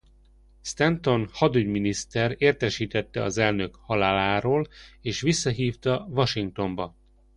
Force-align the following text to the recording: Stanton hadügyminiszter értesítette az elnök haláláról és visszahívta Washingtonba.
Stanton 0.63 1.29
hadügyminiszter 1.33 2.35
értesítette 2.37 3.23
az 3.23 3.37
elnök 3.37 3.75
haláláról 3.75 4.67
és 5.01 5.21
visszahívta 5.21 6.07
Washingtonba. 6.11 6.95